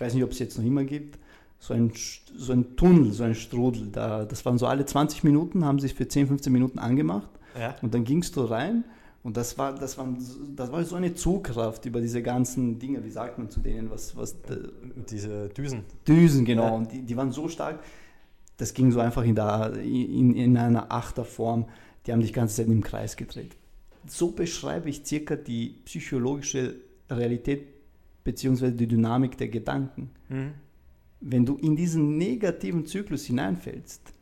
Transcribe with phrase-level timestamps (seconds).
[0.00, 1.18] ich weiß nicht, ob es jetzt noch immer gibt,
[1.58, 1.92] so ein,
[2.34, 3.88] so ein Tunnel, so ein Strudel.
[3.92, 7.28] Da, das waren so alle 20 Minuten, haben sich für 10, 15 Minuten angemacht.
[7.58, 7.76] Ja.
[7.82, 8.84] Und dann gingst du rein
[9.22, 10.08] und das war, das, war,
[10.56, 14.16] das war so eine Zugkraft über diese ganzen Dinge, wie sagt man zu denen, was,
[14.16, 14.36] was
[15.10, 15.84] diese Düsen.
[16.08, 16.62] Düsen, genau.
[16.62, 16.70] Ja.
[16.70, 17.80] Und die, die waren so stark,
[18.56, 21.66] das ging so einfach in, der, in, in einer Achterform.
[22.06, 23.54] Die haben dich die ganze Zeit im Kreis gedreht.
[24.06, 26.76] So beschreibe ich circa die psychologische
[27.10, 27.79] Realität
[28.24, 28.70] bzw.
[28.70, 30.10] die Dynamik der Gedanken.
[30.28, 30.52] Mhm.
[31.20, 34.14] Wenn du in diesen negativen Zyklus hineinfällst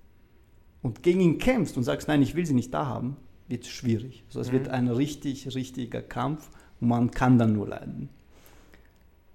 [0.83, 3.17] und gegen ihn kämpfst und sagst, nein, ich will sie nicht da haben,
[3.47, 4.25] wird es schwierig.
[4.29, 4.53] Also es mhm.
[4.53, 8.09] wird ein richtig, richtiger Kampf und man kann dann nur leiden.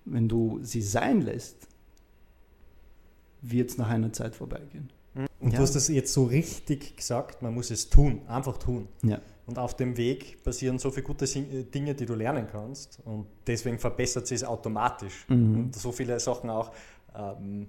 [0.05, 1.67] Wenn du sie sein lässt,
[3.41, 4.89] wird es nach einer Zeit vorbeigehen.
[5.15, 5.57] Und ja.
[5.57, 8.87] du hast es jetzt so richtig gesagt, man muss es tun, einfach tun.
[9.03, 9.19] Ja.
[9.45, 12.99] Und auf dem Weg passieren so viele gute äh, Dinge, die du lernen kannst.
[13.03, 15.25] Und deswegen verbessert sich es automatisch.
[15.27, 15.55] Mhm.
[15.55, 16.71] Und so viele Sachen auch,
[17.15, 17.67] ähm,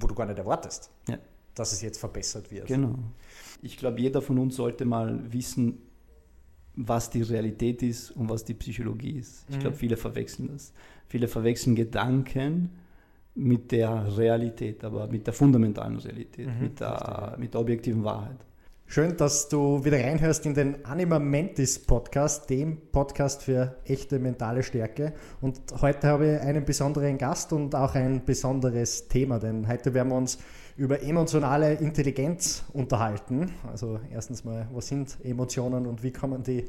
[0.00, 1.18] wo du gar nicht erwartest, ja.
[1.54, 2.66] dass es jetzt verbessert wird.
[2.66, 2.94] Genau.
[3.60, 5.78] Ich glaube, jeder von uns sollte mal wissen,
[6.74, 9.44] was die Realität ist und was die Psychologie ist.
[9.50, 9.60] Ich mhm.
[9.60, 10.72] glaube, viele verwechseln das.
[11.08, 12.70] Viele verwechseln Gedanken
[13.34, 18.38] mit der Realität, aber mit der fundamentalen Realität, mhm, mit, der, mit der objektiven Wahrheit.
[18.92, 24.62] Schön, dass du wieder reinhörst in den Anima Mentis Podcast, dem Podcast für echte mentale
[24.62, 25.14] Stärke.
[25.40, 30.10] Und heute habe ich einen besonderen Gast und auch ein besonderes Thema, denn heute werden
[30.10, 30.36] wir uns
[30.76, 33.54] über emotionale Intelligenz unterhalten.
[33.66, 36.66] Also erstens mal, was sind Emotionen und wie kann man die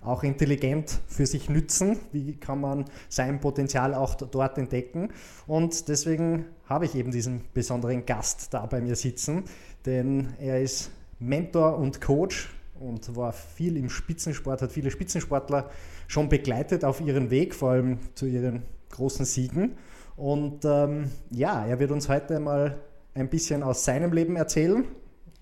[0.00, 1.98] auch intelligent für sich nützen?
[2.10, 5.10] Wie kann man sein Potenzial auch dort entdecken?
[5.46, 9.44] Und deswegen habe ich eben diesen besonderen Gast da bei mir sitzen,
[9.84, 15.70] denn er ist Mentor und Coach und war viel im Spitzensport, hat viele Spitzensportler
[16.08, 19.76] schon begleitet auf ihren Weg, vor allem zu ihren großen Siegen.
[20.16, 22.78] Und ähm, ja, er wird uns heute mal
[23.14, 24.84] ein bisschen aus seinem Leben erzählen,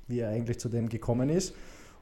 [0.06, 1.54] wie er eigentlich zu dem gekommen ist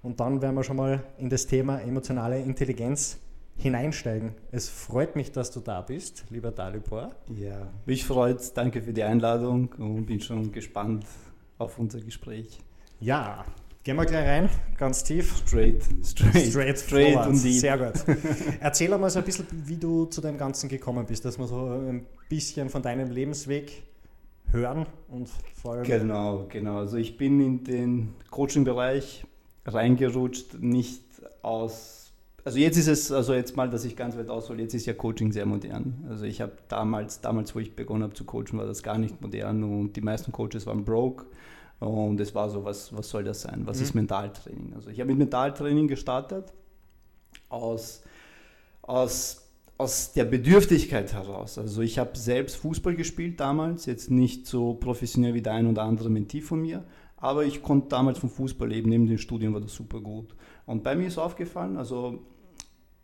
[0.02, 3.18] und dann werden wir schon mal in das Thema emotionale Intelligenz
[3.56, 4.34] hineinsteigen.
[4.50, 7.14] Es freut mich, dass du da bist, lieber Dalibor.
[7.34, 11.04] Ja, mich freut Danke für die Einladung und bin schon gespannt
[11.58, 12.58] auf unser Gespräch.
[12.98, 13.44] Ja,
[13.84, 15.36] gehen wir gleich rein, ganz tief.
[15.46, 17.36] Straight, straight, straight, straight und.
[17.36, 18.04] Sehr gut.
[18.60, 21.66] Erzähl einmal so ein bisschen, wie du zu dem Ganzen gekommen bist, dass wir so
[21.66, 23.82] ein bisschen von deinem Lebensweg
[24.50, 25.28] hören und
[25.60, 25.84] vor allem.
[25.84, 26.78] Genau, genau.
[26.78, 29.24] Also ich bin in den Coaching-Bereich
[29.66, 31.02] reingerutscht, nicht
[31.42, 32.12] aus.
[32.44, 34.94] Also jetzt ist es, also jetzt mal, dass ich ganz weit aushole, jetzt ist ja
[34.94, 36.04] Coaching sehr modern.
[36.08, 39.20] Also ich habe damals, damals, wo ich begonnen habe zu coachen, war das gar nicht
[39.20, 41.26] modern und die meisten Coaches waren broke.
[41.82, 43.62] Und es war so, was, was soll das sein?
[43.64, 43.82] Was mhm.
[43.82, 44.72] ist Mentaltraining?
[44.74, 46.52] Also ich habe mit Mentaltraining gestartet
[47.48, 48.02] aus,
[48.82, 49.48] aus,
[49.78, 51.58] aus der Bedürftigkeit heraus.
[51.58, 55.82] Also ich habe selbst Fußball gespielt damals, jetzt nicht so professionell wie der ein oder
[55.82, 56.84] andere Mentee von mir,
[57.16, 60.36] aber ich konnte damals vom Fußball leben, neben dem Studium war das super gut.
[60.66, 62.20] Und bei mir ist aufgefallen, also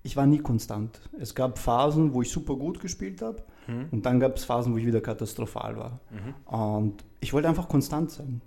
[0.05, 1.01] ich war nie konstant.
[1.19, 3.87] Es gab Phasen, wo ich super gut gespielt habe mhm.
[3.91, 6.01] und dann gab es Phasen, wo ich wieder katastrophal war.
[6.11, 6.55] Mhm.
[6.59, 8.41] Und ich wollte einfach konstant sein.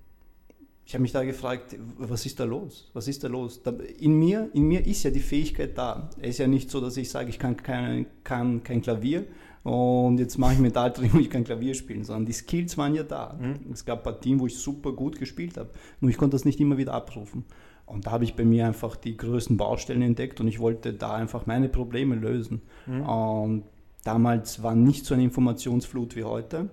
[0.85, 2.89] Ich habe mich da gefragt, was ist da los?
[2.93, 3.61] Was ist da los?
[3.99, 6.09] In mir, in mir ist ja die Fähigkeit da.
[6.19, 9.25] Es ist ja nicht so, dass ich sage, ich kann kein, kann kein Klavier
[9.63, 13.03] und jetzt mache ich Mentaltraining und ich kann Klavier spielen, sondern die Skills waren ja
[13.03, 13.37] da.
[13.39, 13.71] Mhm.
[13.71, 16.77] Es gab Partien, wo ich super gut gespielt habe, nur ich konnte das nicht immer
[16.77, 17.45] wieder abrufen.
[17.85, 21.13] Und da habe ich bei mir einfach die größten Baustellen entdeckt und ich wollte da
[21.13, 22.61] einfach meine Probleme lösen.
[22.87, 23.01] Mhm.
[23.01, 23.63] Und
[24.03, 26.69] damals war nicht so eine Informationsflut wie heute.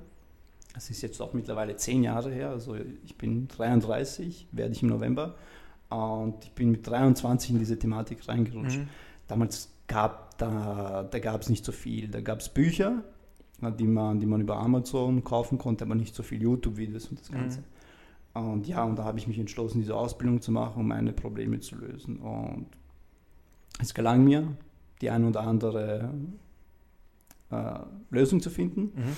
[0.78, 2.50] Das ist jetzt auch mittlerweile zehn Jahre her.
[2.50, 5.34] Also ich bin 33, werde ich im November.
[5.88, 8.78] Und ich bin mit 23 in diese Thematik reingerutscht.
[8.78, 8.88] Mhm.
[9.26, 12.06] Damals gab, da, da gab es nicht so viel.
[12.06, 13.02] Da gab es Bücher,
[13.60, 17.32] die man, die man über Amazon kaufen konnte, aber nicht so viel YouTube-Videos und das
[17.32, 17.58] Ganze.
[18.36, 18.40] Mhm.
[18.40, 21.58] Und ja, und da habe ich mich entschlossen, diese Ausbildung zu machen, um meine Probleme
[21.58, 22.18] zu lösen.
[22.18, 22.68] Und
[23.80, 24.46] es gelang mir,
[25.00, 26.14] die ein oder andere
[27.50, 27.78] äh,
[28.10, 28.92] Lösung zu finden.
[28.94, 29.16] Mhm.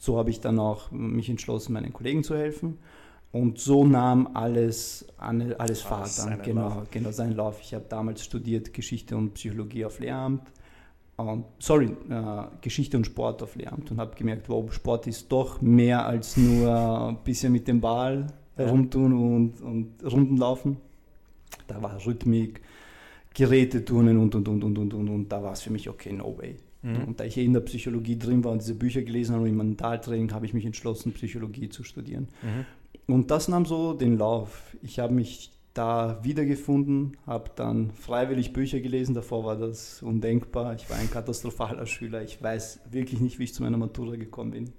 [0.00, 2.78] So habe ich dann auch mich entschlossen, meinen Kollegen zu helfen.
[3.32, 6.90] Und so nahm alles, alles Fahrt an, genau, Lauf.
[6.90, 7.60] genau seinen Lauf.
[7.60, 10.50] Ich habe damals studiert Geschichte und Psychologie auf Lehramt.
[11.16, 15.60] Und, sorry, äh, Geschichte und Sport auf Lehramt und habe gemerkt, wow, Sport ist doch
[15.60, 18.26] mehr als nur ein bisschen mit dem Ball
[18.56, 20.78] herumtun und, und Runden laufen.
[21.68, 22.62] Da war Rhythmik,
[23.34, 26.38] Geräteturnen und, und, und, und, und, und, und da war es für mich, okay, no
[26.38, 26.56] way.
[26.82, 27.04] Mhm.
[27.04, 29.50] Und da ich eh in der Psychologie drin war und diese Bücher gelesen habe und
[29.50, 32.28] im Mentaltraining, habe ich mich entschlossen, Psychologie zu studieren.
[32.42, 33.14] Mhm.
[33.14, 34.76] Und das nahm so den Lauf.
[34.82, 39.14] Ich habe mich da wiedergefunden, habe dann freiwillig Bücher gelesen.
[39.14, 40.74] Davor war das undenkbar.
[40.74, 42.22] Ich war ein katastrophaler Schüler.
[42.22, 44.72] Ich weiß wirklich nicht, wie ich zu meiner Matura gekommen bin.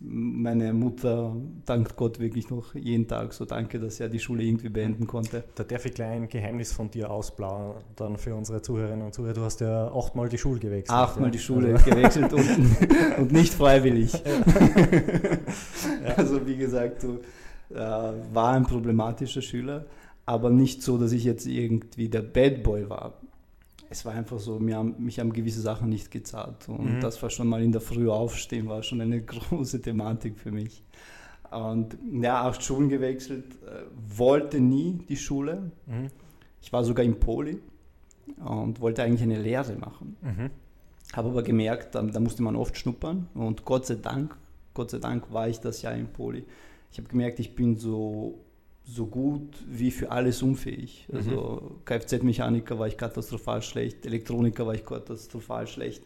[0.00, 4.68] Meine Mutter dankt Gott wirklich noch jeden Tag so danke, dass er die Schule irgendwie
[4.68, 5.44] beenden konnte.
[5.54, 9.34] Da darf ich gleich ein Geheimnis von dir ausblauen, dann für unsere Zuhörerinnen und Zuhörer.
[9.34, 10.96] Du hast ja achtmal die Schule gewechselt.
[10.96, 11.32] Achtmal ja?
[11.32, 11.90] die Schule also.
[11.90, 14.12] gewechselt und, und, nicht freiwillig.
[14.12, 14.20] Ja.
[16.16, 17.20] Also wie gesagt, du
[17.74, 19.86] äh, war ein problematischer Schüler,
[20.24, 23.14] aber nicht so, dass ich jetzt irgendwie der Bad Boy war
[23.90, 26.68] es war einfach so, mir haben, mich haben gewisse Sachen nicht gezahlt.
[26.68, 27.00] Und mhm.
[27.00, 30.82] das war schon mal in der Früh aufstehen, war schon eine große Thematik für mich.
[31.50, 33.84] Und ja, acht Schulen gewechselt, äh,
[34.18, 35.70] wollte nie die Schule.
[35.86, 36.08] Mhm.
[36.60, 37.60] Ich war sogar im Poli
[38.44, 40.16] und wollte eigentlich eine Lehre machen.
[40.22, 40.50] Mhm.
[41.12, 44.36] Habe aber gemerkt, da, da, musste man oft schnuppern und Gott sei Dank,
[44.74, 46.44] Gott sei Dank war ich das Jahr im Poli.
[46.90, 48.38] Ich habe gemerkt, ich bin so
[48.86, 51.06] so gut wie für alles unfähig.
[51.08, 51.16] Mhm.
[51.16, 51.84] Also mhm.
[51.84, 56.04] Kfz-Mechaniker war ich katastrophal schlecht, Elektroniker war ich katastrophal schlecht,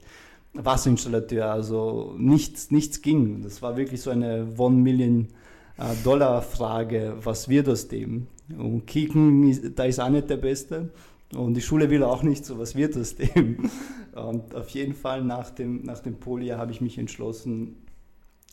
[0.54, 3.42] Wasserinstallateur, also nichts, nichts ging.
[3.42, 8.26] Das war wirklich so eine One-Million-Dollar-Frage, was wird aus dem?
[8.58, 10.90] Und Kicken, da ist auch nicht der Beste.
[11.32, 13.70] Und die Schule will auch nicht so, was wird aus dem?
[14.12, 17.76] Und auf jeden Fall nach dem, nach dem Poljahr habe ich mich entschlossen,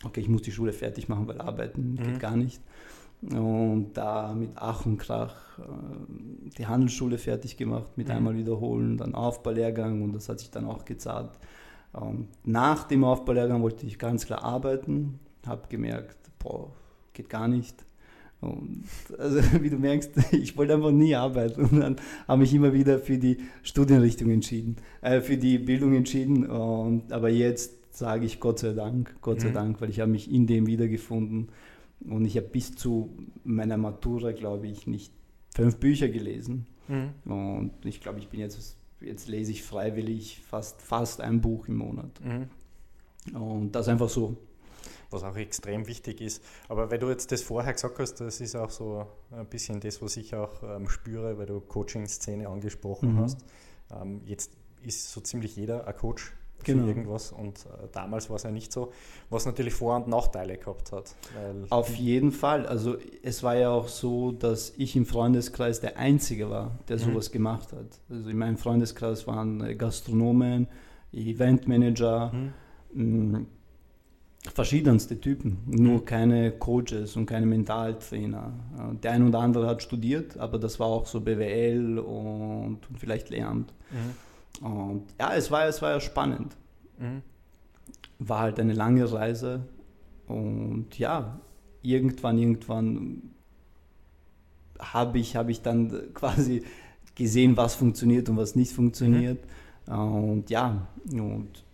[0.03, 2.03] okay, ich muss die Schule fertig machen, weil arbeiten mhm.
[2.03, 2.61] geht gar nicht
[3.21, 5.63] und da mit Ach und Krach äh,
[6.57, 8.13] die Handelsschule fertig gemacht, mit mhm.
[8.13, 11.31] einmal wiederholen, dann Aufbaulehrgang und das hat sich dann auch gezahlt.
[11.93, 16.71] Und nach dem Aufbaulehrgang wollte ich ganz klar arbeiten, habe gemerkt, boah,
[17.13, 17.83] geht gar nicht.
[18.39, 18.83] Und
[19.17, 21.95] also, wie du merkst, ich wollte einfach nie arbeiten und dann
[22.27, 26.47] habe ich immer wieder für die Studienrichtung entschieden, äh, für die Bildung entschieden.
[26.47, 29.53] Und, aber jetzt sage ich Gott sei Dank, Gott sei mhm.
[29.53, 31.49] Dank, weil ich habe mich in dem wiedergefunden
[32.01, 35.11] und ich habe bis zu meiner Matura, glaube ich, nicht
[35.55, 36.67] fünf Bücher gelesen.
[36.87, 37.13] Mhm.
[37.31, 41.77] Und ich glaube, ich bin jetzt, jetzt lese ich freiwillig fast, fast ein Buch im
[41.77, 42.11] Monat.
[42.23, 43.35] Mhm.
[43.35, 44.37] Und das einfach so.
[45.09, 46.43] Was auch extrem wichtig ist.
[46.67, 50.01] Aber weil du jetzt das vorher gesagt hast, das ist auch so ein bisschen das,
[50.01, 53.19] was ich auch ähm, spüre, weil du Coaching-Szene angesprochen mhm.
[53.19, 53.45] hast.
[53.89, 54.51] Ähm, jetzt
[54.83, 56.33] ist so ziemlich jeder ein Coach
[56.63, 56.83] genau.
[56.83, 57.31] für irgendwas.
[57.31, 58.91] Und äh, damals war es ja nicht so,
[59.29, 61.15] was natürlich Vor- und Nachteile gehabt hat.
[61.69, 62.65] Auf jeden Fall.
[62.65, 67.01] Also es war ja auch so, dass ich im Freundeskreis der Einzige war, der mhm.
[67.01, 67.33] sowas mhm.
[67.33, 67.99] gemacht hat.
[68.09, 70.67] Also in meinem Freundeskreis waren äh, Gastronomen,
[71.13, 72.31] Eventmanager,
[72.93, 73.31] mhm.
[73.31, 73.45] mh,
[74.53, 76.05] verschiedenste Typen, nur mhm.
[76.05, 78.53] keine Coaches und keine Mentaltrainer.
[79.03, 83.29] Der ein oder andere hat studiert, aber das war auch so BWL und, und vielleicht
[83.29, 83.73] Lehramt.
[83.91, 84.26] Mhm.
[84.61, 86.55] Und ja, es war, es war ja spannend.
[86.97, 87.21] Mhm.
[88.19, 89.61] War halt eine lange Reise.
[90.27, 91.39] Und ja,
[91.81, 93.21] irgendwann, irgendwann
[94.79, 96.63] habe ich, hab ich dann quasi
[97.15, 99.39] gesehen, was funktioniert und was nicht funktioniert.
[99.87, 99.93] Mhm.
[99.93, 101.65] Und ja, und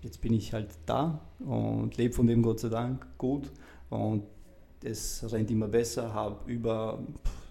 [0.00, 3.50] jetzt bin ich halt da und lebe von dem Gott sei Dank gut.
[3.88, 4.24] Und
[4.82, 6.98] es rennt immer besser, habe über,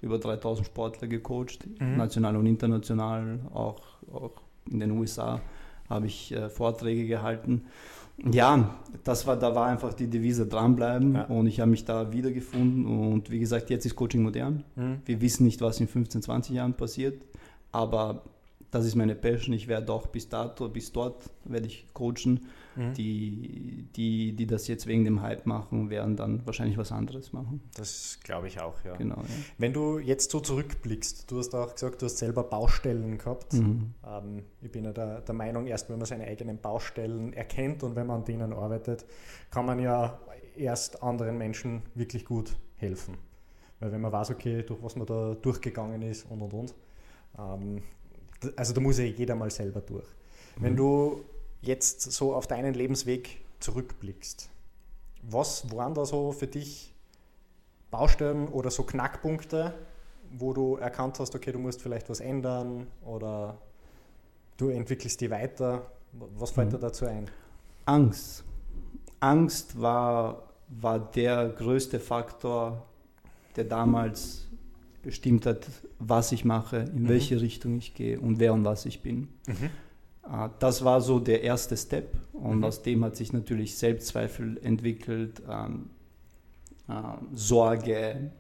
[0.02, 1.98] über 3000 Sportler gecoacht, mhm.
[1.98, 3.82] national und international, auch,
[4.12, 5.42] auch in den USA
[5.90, 7.66] habe ich äh, Vorträge gehalten.
[8.32, 11.24] Ja, das war, da war einfach die Devise dranbleiben ja.
[11.26, 14.64] und ich habe mich da wiedergefunden und wie gesagt, jetzt ist Coaching modern.
[14.76, 15.02] Mhm.
[15.06, 17.24] Wir wissen nicht, was in 15, 20 Jahren passiert,
[17.72, 18.22] aber
[18.72, 19.54] das ist meine Passion.
[19.54, 22.48] Ich werde auch bis dato, bis dort werde ich coachen.
[22.76, 22.94] Mhm.
[22.94, 27.62] Die, die, die das jetzt wegen dem Hype machen, werden dann wahrscheinlich was anderes machen.
[27.76, 28.96] Das glaube ich auch, ja.
[28.96, 29.28] Genau, ja.
[29.58, 33.54] Wenn du jetzt so zurückblickst, du hast auch gesagt, du hast selber Baustellen gehabt.
[33.54, 33.94] Mhm.
[34.08, 37.98] Ähm, ich bin ja der, der Meinung, erst wenn man seine eigenen Baustellen erkennt und
[37.98, 39.06] wenn man an denen arbeitet,
[39.50, 40.18] kann man ja
[40.56, 43.18] erst anderen Menschen wirklich gut helfen.
[43.82, 46.76] Weil wenn man weiß, okay, durch was man da durchgegangen ist und und und,
[47.38, 47.84] ähm,
[48.56, 50.08] also da muss ja jeder mal selber durch.
[50.58, 50.64] Mhm.
[50.64, 51.26] Wenn du
[51.62, 54.50] jetzt so auf deinen Lebensweg zurückblickst,
[55.24, 56.94] was waren da so für dich
[57.92, 59.74] Baustellen oder so Knackpunkte,
[60.32, 63.58] wo du erkannt hast, okay, du musst vielleicht was ändern oder
[64.58, 65.92] du entwickelst die weiter?
[66.14, 66.72] Was fällt mhm.
[66.74, 67.30] dir dazu ein?
[67.86, 68.44] Angst.
[69.20, 72.86] Angst war, war der größte Faktor,
[73.56, 74.48] der damals
[75.02, 75.68] bestimmt hat,
[76.00, 77.10] was ich mache, in mhm.
[77.10, 79.30] welche Richtung ich gehe und wer und was ich bin.
[79.48, 79.70] Mhm.
[80.26, 82.64] Äh, das war so der erste Step und mhm.
[82.64, 85.90] aus dem hat sich natürlich Selbstzweifel entwickelt, ähm,
[86.88, 86.94] äh,
[87.34, 88.32] Sorge.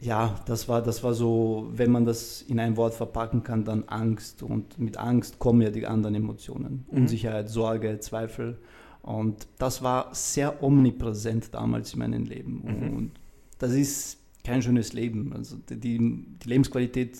[0.00, 3.84] Ja, das war, das war so, wenn man das in ein Wort verpacken kann, dann
[3.84, 4.42] Angst.
[4.42, 6.86] Und mit Angst kommen ja die anderen Emotionen.
[6.90, 7.02] Mhm.
[7.02, 8.58] Unsicherheit, Sorge, Zweifel.
[9.02, 12.62] Und das war sehr omnipräsent damals in meinem Leben.
[12.64, 12.96] Mhm.
[12.96, 13.12] Und
[13.58, 14.19] das ist
[14.50, 15.32] kein schönes Leben.
[15.32, 17.18] Also die, die Lebensqualität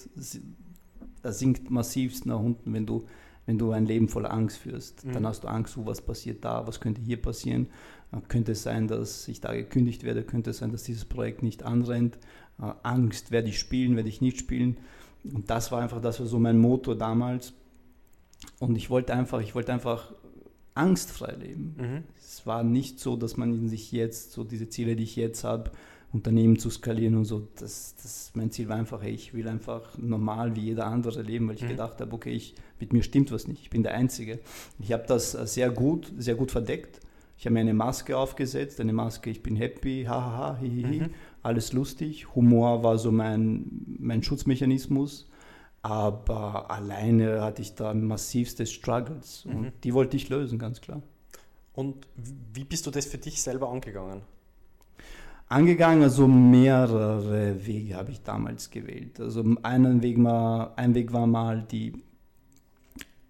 [1.23, 3.07] sinkt massivst nach unten, wenn du,
[3.47, 5.05] wenn du ein Leben voller Angst führst.
[5.05, 5.13] Mhm.
[5.13, 7.69] Dann hast du Angst, oh, was passiert da, was könnte hier passieren.
[8.13, 11.43] Äh, könnte es sein, dass ich da gekündigt werde, könnte es sein, dass dieses Projekt
[11.43, 12.19] nicht anrennt.
[12.61, 14.77] Äh, Angst, werde ich spielen, werde ich nicht spielen.
[15.23, 17.53] Und das war einfach, das war so mein Motor damals.
[18.59, 20.13] Und ich wollte einfach, ich wollte einfach
[20.75, 21.77] angstfrei leben.
[21.79, 22.05] Mhm.
[22.19, 25.71] Es war nicht so, dass man sich jetzt, so diese Ziele, die ich jetzt habe,
[26.13, 29.97] Unternehmen zu skalieren und so, das, das, mein Ziel war einfach, hey, ich will einfach
[29.97, 31.69] normal wie jeder andere leben, weil ich mhm.
[31.69, 34.41] gedacht habe, okay, ich, mit mir stimmt was nicht, ich bin der Einzige.
[34.81, 37.01] Ich habe das äh, sehr gut, sehr gut verdeckt.
[37.39, 41.11] Ich habe mir eine Maske aufgesetzt, eine Maske, ich bin happy, hahaha, hihihi, mhm.
[41.43, 42.35] alles lustig.
[42.35, 45.29] Humor war so mein, mein Schutzmechanismus.
[45.83, 49.73] Aber alleine hatte ich da massivste Struggles und mhm.
[49.83, 51.03] die wollte ich lösen, ganz klar.
[51.73, 54.21] Und wie bist du das für dich selber angegangen?
[55.51, 59.19] Angegangen, also mehrere Wege habe ich damals gewählt.
[59.19, 61.93] Also einen Weg mal, ein Weg war mal die,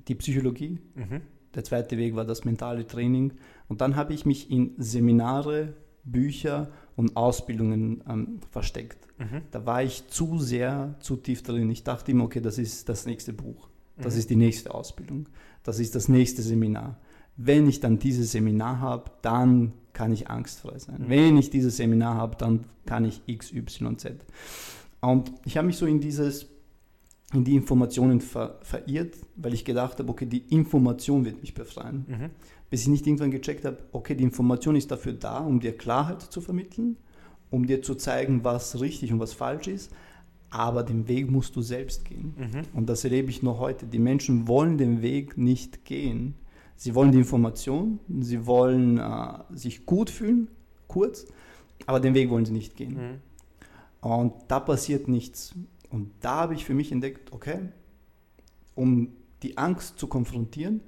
[0.07, 1.23] die Psychologie, mhm.
[1.55, 3.33] der zweite Weg war das mentale Training
[3.69, 5.73] und dann habe ich mich in Seminare,
[6.05, 8.99] Bücher und Ausbildungen ähm, versteckt.
[9.19, 9.41] Mhm.
[9.50, 11.71] Da war ich zu sehr, zu tief drin.
[11.71, 14.21] Ich dachte immer, okay, das ist das nächste Buch, das mhm.
[14.21, 15.27] ist die nächste Ausbildung,
[15.62, 16.99] das ist das nächste Seminar.
[17.39, 21.04] Wenn ich dann dieses Seminar habe, dann kann ich angstfrei sein.
[21.09, 24.25] Wenn ich dieses Seminar habe, dann kann ich X, Y, Z.
[25.00, 26.47] Und ich habe mich so in dieses
[27.32, 32.04] in die Informationen ver verirrt, weil ich gedacht habe, okay, die Information wird mich befreien.
[32.09, 32.30] Mhm.
[32.70, 36.23] Bis ich nicht irgendwann gecheckt habe, okay, die Information ist dafür da, um dir Klarheit
[36.23, 36.97] zu vermitteln,
[37.50, 39.92] um dir zu zeigen, was richtig und was falsch ist,
[40.50, 42.35] aber den Weg musst du selbst gehen.
[42.37, 42.62] Mhm.
[42.75, 43.87] Und das erlebe ich noch heute.
[43.87, 46.35] Die Menschen wollen den Weg nicht gehen.
[46.80, 50.49] Sie wollen die Information, sie wollen äh, sich gut fühlen,
[50.88, 51.26] kurz,
[51.84, 52.94] aber den Weg wollen sie nicht gehen.
[52.94, 54.08] Mhm.
[54.08, 55.54] Und da passiert nichts.
[55.90, 57.68] Und da habe ich für mich entdeckt, okay,
[58.75, 60.80] um die Angst zu konfrontieren,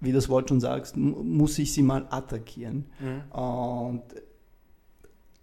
[0.00, 2.84] wie das Wort schon sagt, muss ich sie mal attackieren.
[3.00, 3.32] Mhm.
[3.32, 4.02] Und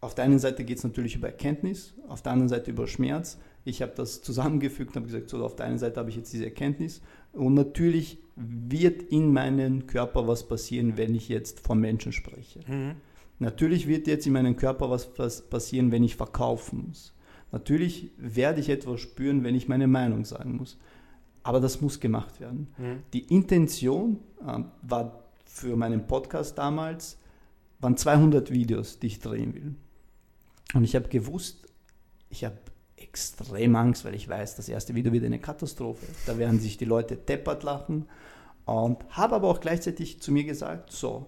[0.02, 3.40] auf der einen Seite geht es natürlich über Erkenntnis, auf der anderen Seite über Schmerz.
[3.66, 6.32] Ich habe das zusammengefügt und habe gesagt, so auf der einen Seite habe ich jetzt
[6.32, 7.02] diese Erkenntnis
[7.34, 12.60] und natürlich wird in meinem Körper was passieren, wenn ich jetzt von Menschen spreche.
[12.68, 12.96] Mhm.
[13.40, 15.10] Natürlich wird jetzt in meinem Körper was,
[15.50, 17.14] passieren, wenn ich verkaufen muss.
[17.52, 20.78] Natürlich werde ich etwas spüren, wenn ich meine Meinung sagen muss.
[21.44, 22.68] Aber das muss gemacht werden.
[22.78, 23.04] Mhm.
[23.14, 27.18] Die Intention äh, war für meinen Podcast damals,
[27.80, 29.76] waren 200 Videos, die ich drehen will.
[30.74, 31.68] Und ich habe gewusst,
[32.30, 32.58] ich habe
[33.02, 36.06] extrem Angst, weil ich weiß, das erste Video wird eine Katastrophe.
[36.26, 38.08] Da werden sich die Leute deppert lachen.
[38.66, 41.28] Und habe aber auch gleichzeitig zu mir gesagt, so,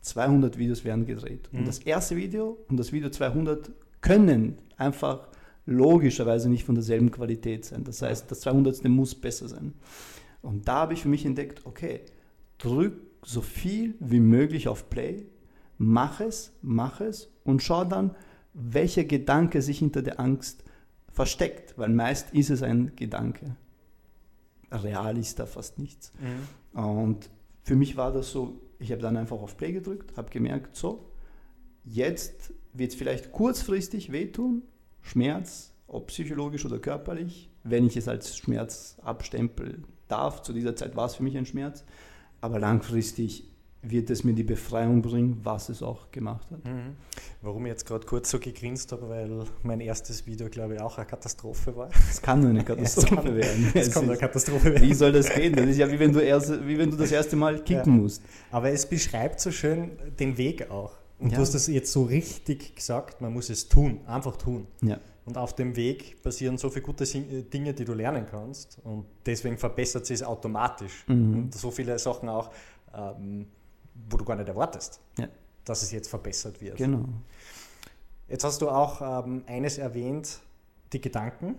[0.00, 1.48] 200 Videos werden gedreht.
[1.52, 1.60] Mhm.
[1.60, 5.28] Und das erste Video und das Video 200 können einfach
[5.64, 7.84] logischerweise nicht von derselben Qualität sein.
[7.84, 8.84] Das heißt, das 200.
[8.84, 9.74] muss besser sein.
[10.42, 12.00] Und da habe ich für mich entdeckt, okay,
[12.58, 15.26] drück so viel wie möglich auf Play,
[15.78, 18.16] mach es, mach es und schau dann,
[18.54, 20.64] welcher Gedanke sich hinter der Angst
[21.12, 23.56] versteckt, weil meist ist es ein Gedanke.
[24.70, 26.12] Real ist da fast nichts.
[26.18, 26.82] Mhm.
[26.82, 27.30] Und
[27.62, 31.10] für mich war das so, ich habe dann einfach auf Play gedrückt, habe gemerkt, so,
[31.84, 34.62] jetzt wird es vielleicht kurzfristig wehtun,
[35.02, 40.42] Schmerz, ob psychologisch oder körperlich, wenn ich es als Schmerz abstempeln darf.
[40.42, 41.84] Zu dieser Zeit war es für mich ein Schmerz,
[42.40, 43.51] aber langfristig
[43.82, 46.64] wird es mir die Befreiung bringen, was es auch gemacht hat.
[46.64, 46.94] Mhm.
[47.42, 50.98] Warum ich jetzt gerade kurz so gegrinst habe, weil mein erstes Video, glaube ich, auch
[50.98, 51.88] eine Katastrophe war.
[52.10, 53.70] Es kann nur eine Katastrophe es kann, werden.
[53.74, 54.88] Es, es kann nur eine Katastrophe werden.
[54.88, 55.54] Wie soll das gehen?
[55.54, 58.02] Das ist ja wie wenn du, erst, wie wenn du das erste Mal kicken ja.
[58.02, 58.22] musst.
[58.52, 60.92] Aber es beschreibt so schön den Weg auch.
[61.18, 61.36] Und ja.
[61.36, 64.66] du hast das jetzt so richtig gesagt, man muss es tun, einfach tun.
[64.80, 64.98] Ja.
[65.24, 68.78] Und auf dem Weg passieren so viele gute Dinge, die du lernen kannst.
[68.82, 71.04] Und deswegen verbessert sich es automatisch.
[71.06, 71.34] Mhm.
[71.34, 72.50] Und so viele Sachen auch.
[72.94, 73.46] Ähm,
[73.94, 75.28] wo du gar nicht erwartest, ja.
[75.64, 76.76] dass es jetzt verbessert wird.
[76.76, 77.04] Genau.
[78.28, 80.40] Jetzt hast du auch ähm, eines erwähnt,
[80.92, 81.56] die Gedanken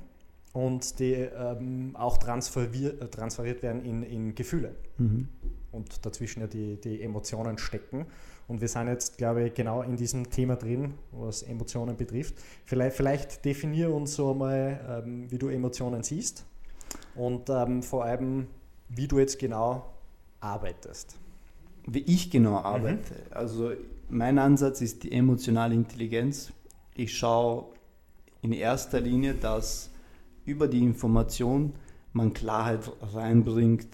[0.54, 4.76] und die ähm, auch transferiert, äh, transferiert werden in, in Gefühle.
[4.98, 5.28] Mhm.
[5.72, 8.06] Und dazwischen ja die, die Emotionen stecken.
[8.48, 12.36] Und wir sind jetzt, glaube ich, genau in diesem Thema drin, was Emotionen betrifft.
[12.66, 16.46] Vielleicht, vielleicht definier uns so mal, ähm, wie du Emotionen siehst
[17.16, 18.48] und ähm, vor allem,
[18.90, 19.94] wie du jetzt genau
[20.40, 21.18] arbeitest
[21.88, 22.66] wie ich genau mhm.
[22.66, 23.14] arbeite.
[23.14, 23.32] Mhm.
[23.32, 23.72] Also
[24.10, 26.52] mein Ansatz ist die emotionale Intelligenz.
[26.96, 27.66] Ich schaue
[28.42, 29.90] in erster Linie, dass
[30.46, 31.74] über die Information
[32.12, 33.88] man Klarheit reinbringt,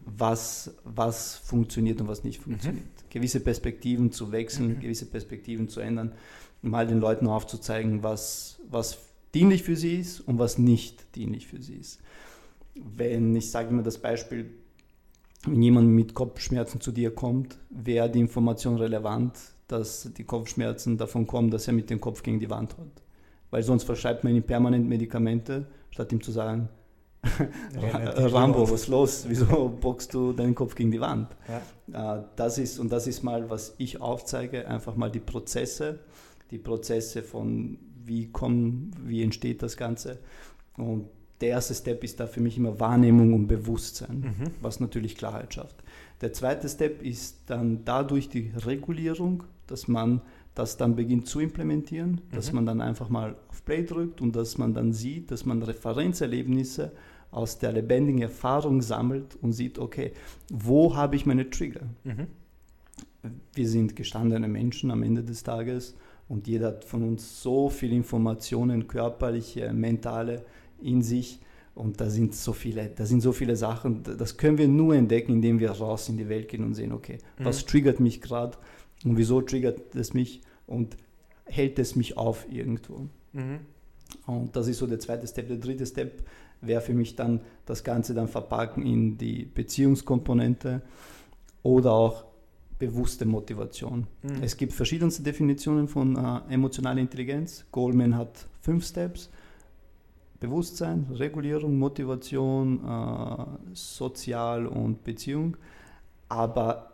[0.00, 2.84] was, was funktioniert und was nicht funktioniert.
[2.84, 3.10] Mhm.
[3.10, 4.80] Gewisse Perspektiven zu wechseln, mhm.
[4.80, 6.12] gewisse Perspektiven zu ändern,
[6.62, 8.98] mal den Leuten aufzuzeigen, was, was
[9.34, 12.00] dienlich für sie ist und was nicht dienlich für sie ist.
[12.74, 14.50] Wenn ich sage immer das Beispiel,
[15.44, 21.26] wenn jemand mit Kopfschmerzen zu dir kommt, wäre die Information relevant, dass die Kopfschmerzen davon
[21.26, 23.02] kommen, dass er mit dem Kopf gegen die Wand hat.
[23.50, 26.68] Weil sonst verschreibt man ihm permanent Medikamente, statt ihm zu sagen,
[27.74, 29.24] Rambo, was ist los?
[29.26, 31.28] Wieso boxst du deinen Kopf gegen die Wand?
[31.92, 32.18] Ja.
[32.18, 36.00] Äh, das ist, und das ist mal, was ich aufzeige, einfach mal die Prozesse,
[36.50, 40.18] die Prozesse von wie kommen, wie entsteht das Ganze.
[40.76, 41.08] Und
[41.40, 44.50] der erste Step ist da für mich immer Wahrnehmung und Bewusstsein, mhm.
[44.60, 45.76] was natürlich Klarheit schafft.
[46.20, 50.20] Der zweite Step ist dann dadurch die Regulierung, dass man
[50.54, 52.34] das dann beginnt zu implementieren, mhm.
[52.34, 55.62] dass man dann einfach mal auf Play drückt und dass man dann sieht, dass man
[55.62, 56.92] Referenzerlebnisse
[57.30, 60.12] aus der lebendigen Erfahrung sammelt und sieht, okay,
[60.50, 61.82] wo habe ich meine Trigger?
[62.04, 62.26] Mhm.
[63.54, 65.94] Wir sind gestandene Menschen am Ende des Tages
[66.28, 70.44] und jeder hat von uns so viele Informationen, körperliche, mentale,
[70.80, 71.40] in sich.
[71.74, 75.34] Und da sind so viele, da sind so viele Sachen, das können wir nur entdecken,
[75.34, 77.44] indem wir raus in die Welt gehen und sehen, okay, mhm.
[77.44, 78.58] was triggert mich gerade
[79.04, 80.96] und wieso triggert es mich und
[81.44, 83.08] hält es mich auf irgendwo.
[83.32, 83.60] Mhm.
[84.26, 85.48] Und das ist so der zweite Step.
[85.48, 86.24] Der dritte Step
[86.60, 90.82] wäre für mich dann das Ganze dann verpacken in die Beziehungskomponente
[91.62, 92.24] oder auch
[92.78, 94.06] bewusste Motivation.
[94.22, 94.42] Mhm.
[94.42, 97.66] Es gibt verschiedenste Definitionen von äh, emotionaler Intelligenz.
[97.72, 99.30] Goldman hat fünf Steps.
[100.40, 105.56] Bewusstsein, Regulierung, Motivation, äh, Sozial und Beziehung.
[106.28, 106.92] Aber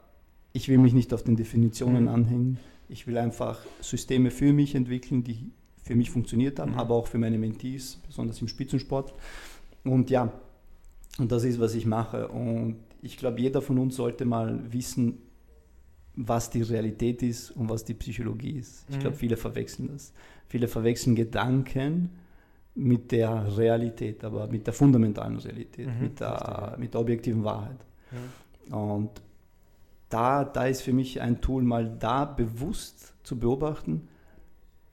[0.52, 2.08] ich will mich nicht auf den Definitionen mhm.
[2.08, 2.58] anhängen.
[2.88, 5.50] Ich will einfach Systeme für mich entwickeln, die
[5.82, 6.78] für mich funktioniert haben, mhm.
[6.78, 9.12] aber auch für meine Mentees, besonders im Spitzensport.
[9.84, 10.32] Und ja,
[11.18, 12.28] und das ist, was ich mache.
[12.28, 15.18] Und ich glaube, jeder von uns sollte mal wissen,
[16.16, 18.86] was die Realität ist und was die Psychologie ist.
[18.88, 19.20] Ich glaube, mhm.
[19.20, 20.12] viele verwechseln das.
[20.48, 22.10] Viele verwechseln Gedanken
[22.74, 27.86] mit der Realität, aber mit der fundamentalen Realität, mhm, mit, der, mit der objektiven Wahrheit.
[28.10, 28.74] Mhm.
[28.74, 29.10] Und
[30.08, 34.08] da, da ist für mich ein Tool, mal da bewusst zu beobachten,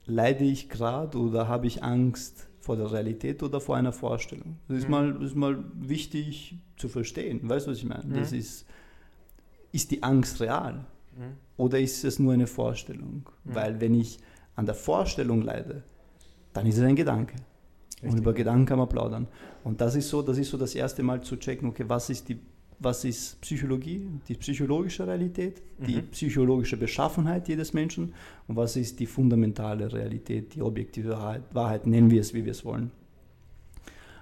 [0.06, 4.58] leide ich gerade oder habe ich Angst vor der Realität oder vor einer Vorstellung.
[4.68, 4.92] Das ist, mhm.
[4.92, 7.40] mal, das ist mal wichtig zu verstehen.
[7.44, 8.06] Weißt du, was ich meine?
[8.06, 8.14] Mhm.
[8.14, 8.66] Das ist,
[9.72, 10.86] ist die Angst real
[11.18, 11.38] mhm.
[11.58, 13.30] oder ist es nur eine Vorstellung?
[13.44, 13.56] Mhm.
[13.56, 14.20] Weil wenn ich
[14.56, 15.84] an der Vorstellung leide,
[16.54, 17.36] dann ist es ein Gedanke.
[18.02, 18.12] Richtig.
[18.14, 19.28] Und über Gedanken kann man plaudern.
[19.64, 22.30] Und das ist so, das ist so das erste Mal zu checken, okay, was ist
[22.30, 22.40] die,
[22.80, 25.86] was ist Psychologie, die psychologische Realität, mhm.
[25.86, 28.14] die psychologische Beschaffenheit jedes Menschen
[28.48, 32.52] und was ist die fundamentale Realität, die objektive Wahrheit, Wahrheit nennen wir es, wie wir
[32.52, 32.90] es wollen.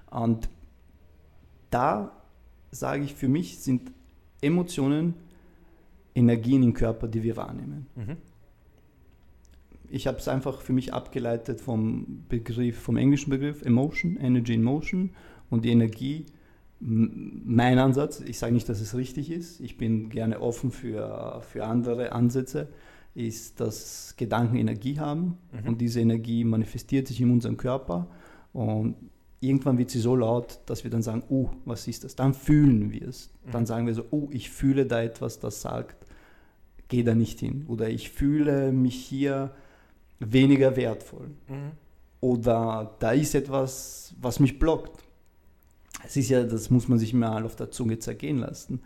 [0.10, 0.50] Und
[1.70, 2.12] da
[2.72, 3.92] sage ich, für mich sind
[4.42, 5.14] Emotionen
[6.16, 7.88] Energien im Körper, die wir wahrnehmen.
[7.96, 8.18] Mhm
[9.90, 14.64] ich habe es einfach für mich abgeleitet vom Begriff, vom englischen Begriff Emotion, Energy in
[14.64, 15.12] Motion
[15.50, 16.26] und die Energie.
[16.80, 21.66] Mein Ansatz, ich sage nicht, dass es richtig ist, ich bin gerne offen für, für
[21.66, 22.70] andere Ansätze,
[23.16, 25.70] ist, dass Gedanken Energie haben mhm.
[25.70, 28.08] und diese Energie manifestiert sich in unserem Körper
[28.54, 28.96] und
[29.42, 32.16] irgendwann wird sie so laut, dass wir dann sagen, oh, was ist das?
[32.16, 33.30] Dann fühlen wir es.
[33.46, 33.52] Mhm.
[33.52, 36.06] Dann sagen wir so, oh, ich fühle da etwas, das sagt,
[36.88, 37.66] geh da nicht hin.
[37.68, 39.52] Oder ich fühle mich hier
[40.20, 41.28] weniger wertvoll.
[41.48, 41.72] Mhm.
[42.22, 45.04] Oder da ist etwas, was mich blockt.
[46.06, 48.82] Es ist ja, das muss man sich mal auf der Zunge zergehen lassen.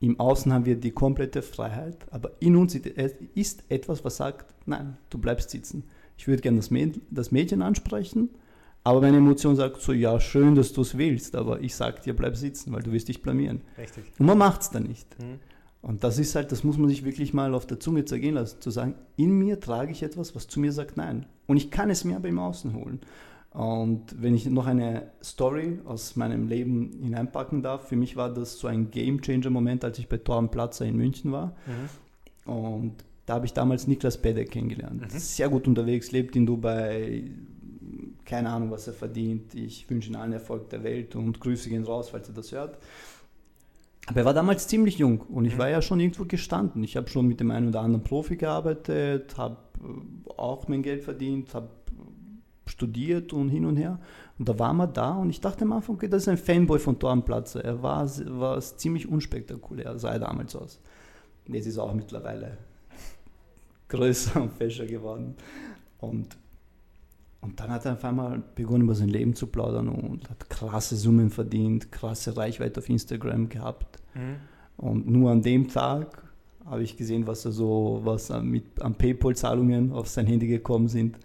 [0.00, 4.96] Im Außen haben wir die komplette Freiheit, aber in uns ist etwas, was sagt, nein,
[5.10, 5.84] du bleibst sitzen.
[6.18, 8.30] Ich würde gerne das, Mädchen, das Mädchen ansprechen,
[8.84, 12.16] aber meine Emotion sagt so, ja, schön, dass du es willst, aber ich sage dir,
[12.16, 13.60] bleib sitzen, weil du wirst dich blamieren.
[13.78, 14.04] Richtig.
[14.18, 15.06] Und man macht es dann nicht.
[15.20, 15.38] Mhm.
[15.82, 18.60] Und das ist halt, das muss man sich wirklich mal auf der Zunge zergehen lassen,
[18.60, 21.26] zu sagen, in mir trage ich etwas, was zu mir sagt Nein.
[21.48, 23.00] Und ich kann es mir aber im Außen holen.
[23.50, 28.58] Und wenn ich noch eine Story aus meinem Leben hineinpacken darf, für mich war das
[28.58, 31.54] so ein Game Changer Moment, als ich bei Torben Platzer in München war.
[31.66, 32.50] Mhm.
[32.50, 32.92] Und
[33.26, 35.02] da habe ich damals Niklas Bedek kennengelernt.
[35.02, 35.18] Mhm.
[35.18, 37.24] Sehr gut unterwegs, lebt in Dubai,
[38.24, 39.54] keine Ahnung, was er verdient.
[39.54, 42.78] Ich wünsche ihm allen Erfolg der Welt und Grüße gehen raus, falls er das hört.
[44.06, 46.82] Aber er war damals ziemlich jung und ich war ja schon irgendwo gestanden.
[46.82, 51.04] Ich habe schon mit dem einen oder anderen Profi gearbeitet, habe äh, auch mein Geld
[51.04, 51.68] verdient, habe
[52.66, 54.00] studiert und hin und her.
[54.38, 56.78] Und da war man da und ich dachte am Anfang, okay, das ist ein Fanboy
[56.78, 57.64] von Dornplatzer.
[57.64, 60.80] Er war, war ziemlich unspektakulär, sah er damals aus.
[61.46, 62.58] Jetzt ist er auch mittlerweile
[63.88, 65.36] größer und fescher geworden.
[66.00, 66.36] Und
[67.42, 70.94] und dann hat er auf einmal begonnen, über sein Leben zu plaudern und hat krasse
[70.96, 73.98] Summen verdient, krasse Reichweite auf Instagram gehabt.
[74.14, 74.36] Mhm.
[74.76, 76.22] Und nur an dem Tag
[76.64, 81.18] habe ich gesehen, was er so, was mit an PayPal-Zahlungen auf sein Handy gekommen sind.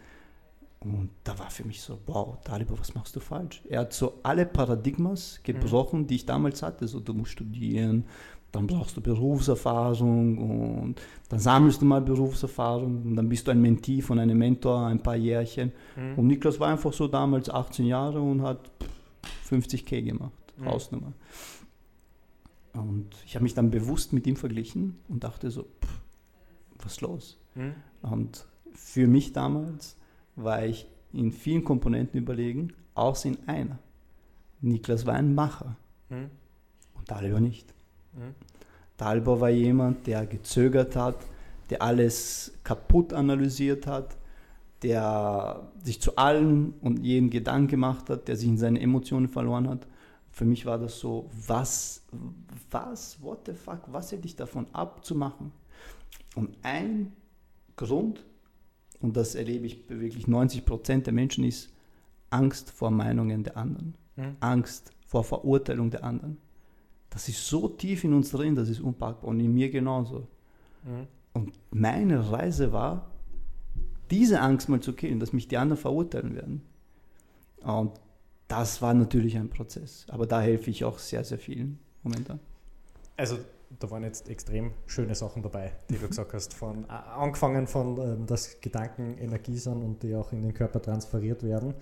[0.80, 3.62] Und da war für mich so, wow, Taliban, was machst du falsch?
[3.70, 6.08] Er hat so alle Paradigmas gebrochen, mhm.
[6.08, 6.88] die ich damals hatte.
[6.88, 8.06] So, du musst studieren,
[8.52, 13.62] dann brauchst du Berufserfahrung und dann sammelst du mal Berufserfahrung und dann bist du ein
[13.62, 15.72] Mentee von einem Mentor ein paar Jährchen.
[15.96, 16.18] Mhm.
[16.18, 18.72] Und Niklas war einfach so damals 18 Jahre und hat
[19.50, 20.66] 50k gemacht, mhm.
[20.66, 21.14] Hausnummer.
[22.74, 26.02] Und ich habe mich dann bewusst mit ihm verglichen und dachte so, pff,
[26.80, 27.38] was ist los?
[27.56, 27.76] Mhm.
[28.02, 29.98] Und für mich damals
[30.36, 33.80] war ich in vielen Komponenten überlegen, außer in einer.
[34.62, 35.76] Niklas war ein Macher
[36.10, 36.30] mhm.
[36.94, 37.74] und Dalibor nicht.
[38.14, 38.36] Mhm.
[39.00, 41.18] War jemand, der gezögert hat,
[41.70, 44.18] der alles kaputt analysiert hat,
[44.82, 49.68] der sich zu allem und jedem Gedanken gemacht hat, der sich in seine Emotionen verloren
[49.68, 49.88] hat.
[50.30, 52.06] Für mich war das so, was,
[52.70, 55.52] was, what the fuck, was hätte ich davon abzumachen?
[56.36, 57.14] Und ein
[57.76, 58.24] Grund,
[59.00, 61.74] und das erlebe ich bei wirklich 90 Prozent der Menschen, ist
[62.30, 63.96] Angst vor Meinungen der anderen.
[64.16, 64.38] Mhm.
[64.40, 66.38] Angst vor Verurteilung der anderen.
[67.10, 70.28] Das ist so tief in uns drin, das ist unpackbar und in mir genauso.
[70.84, 71.08] Mhm.
[71.34, 73.12] Und meine Reise war,
[74.10, 76.62] diese Angst mal zu killen, dass mich die anderen verurteilen werden.
[77.62, 77.92] Und
[78.48, 80.06] das war natürlich ein Prozess.
[80.10, 82.40] Aber da helfe ich auch sehr, sehr vielen momentan.
[83.18, 83.38] Also
[83.80, 86.54] da waren jetzt extrem schöne Sachen dabei, die du gesagt hast.
[86.54, 90.82] Von, äh, angefangen von, ähm, dass Gedanken Energie sind und die auch in den Körper
[90.82, 91.74] transferiert werden,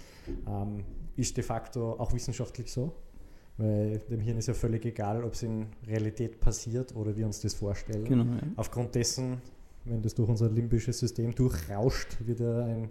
[0.47, 0.83] ähm,
[1.15, 2.93] ist de facto auch wissenschaftlich so.
[3.57, 7.39] Weil dem Hirn ist ja völlig egal, ob es in Realität passiert oder wir uns
[7.39, 8.03] das vorstellen.
[8.03, 8.41] Genau, ja.
[8.57, 9.41] Aufgrund dessen,
[9.85, 12.89] wenn das durch unser limbisches System durchrauscht, wird ja ein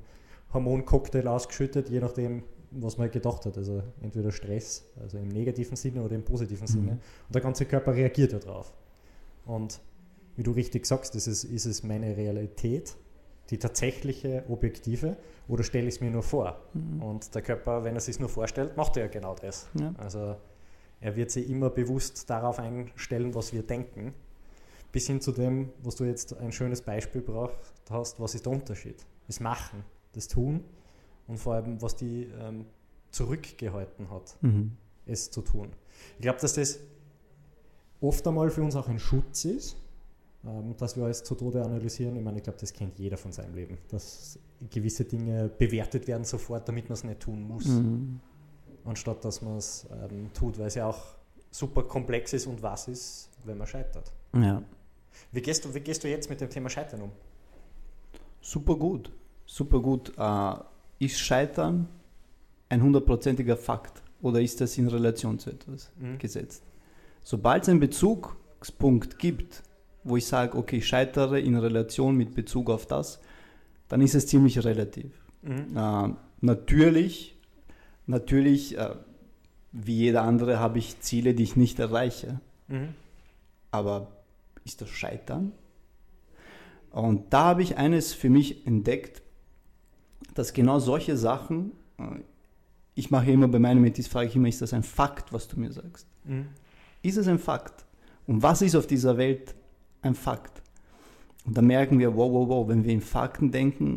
[0.55, 3.59] Hormoncocktail ausgeschüttet, je nachdem, was man gedacht hat.
[3.59, 6.73] Also entweder Stress, also im negativen Sinne oder im positiven mhm.
[6.73, 6.93] Sinne.
[7.27, 8.73] Und der ganze Körper reagiert ja drauf.
[9.45, 9.81] Und
[10.37, 12.97] wie du richtig sagst, ist es, ist es meine Realität,
[13.51, 16.63] die tatsächliche, objektive, oder stelle ich es mir nur vor?
[16.73, 17.03] Mhm.
[17.03, 19.69] Und der Körper, wenn er es sich nur vorstellt, macht er ja genau das.
[19.79, 19.95] Ja.
[19.99, 20.37] Also
[21.05, 24.15] er wird sich immer bewusst darauf einstellen, was wir denken.
[24.91, 27.53] Bis hin zu dem, was du jetzt ein schönes Beispiel gebracht
[27.91, 29.05] hast, was ist der Unterschied?
[29.27, 30.65] Das Machen, das Tun
[31.27, 32.65] und vor allem, was die ähm,
[33.11, 34.79] zurückgehalten hat, mhm.
[35.05, 35.69] es zu tun.
[36.17, 36.81] Ich glaube, dass das
[38.01, 39.77] oft einmal für uns auch ein Schutz ist,
[40.47, 42.17] ähm, dass wir alles zu Tode analysieren.
[42.17, 44.39] Ich meine, ich glaube, das kennt jeder von seinem Leben, dass
[44.71, 48.21] gewisse Dinge bewertet werden sofort, damit man es nicht tun muss, mhm.
[48.85, 51.03] Anstatt dass man es ähm, tut, weil es ja auch
[51.51, 54.13] super komplex ist und was ist, wenn man scheitert.
[54.35, 54.63] Ja.
[55.33, 57.13] Wie gehst du, wie gehst du jetzt mit dem Thema Scheitern um?
[58.41, 59.11] Super gut,
[59.47, 60.13] super gut.
[60.19, 60.55] Äh,
[61.05, 61.89] ist Scheitern
[62.69, 66.19] ein hundertprozentiger Fakt oder ist das in Relation zu etwas mhm.
[66.19, 66.63] gesetzt?
[67.23, 69.63] Sobald es einen Bezugspunkt gibt,
[70.03, 73.21] wo ich sage, okay, ich scheitere in Relation mit Bezug auf das,
[73.89, 75.13] dann ist es ziemlich relativ.
[75.43, 75.77] Mhm.
[75.77, 77.34] Äh, natürlich,
[78.07, 78.95] natürlich, äh,
[79.73, 82.41] wie jeder andere, habe ich Ziele, die ich nicht erreiche.
[82.69, 82.95] Mhm.
[83.71, 84.09] Aber
[84.65, 85.53] ist das Scheitern?
[86.91, 89.23] Und da habe ich eines für mich entdeckt,
[90.35, 92.21] dass genau solche Sachen, äh,
[92.95, 95.59] ich mache immer bei meinen Metis, frage ich immer, ist das ein Fakt, was du
[95.59, 96.07] mir sagst?
[96.25, 96.47] Mhm.
[97.03, 97.85] Ist es ein Fakt?
[98.27, 99.55] Und was ist auf dieser Welt
[100.03, 100.63] ein Fakt?
[101.45, 103.97] Und da merken wir, wow, wow, wow, wenn wir in Fakten denken,